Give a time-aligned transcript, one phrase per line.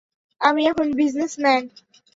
[0.41, 1.63] আমি এখন বিজনেসম্যান।